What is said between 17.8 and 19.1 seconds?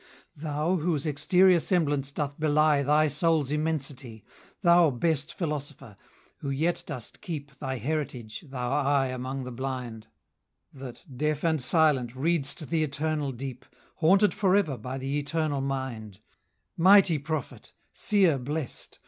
Seer blest!